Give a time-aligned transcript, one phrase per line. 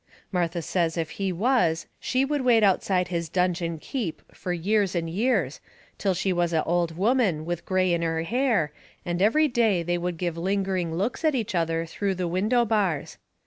[0.31, 5.07] Martha says if he was she would wait outside his dungeon keep fur years and
[5.07, 5.59] years,
[5.99, 8.71] till she was a old woman with gray in her hair,
[9.05, 13.19] and every day they would give lingering looks at each other through the window bars.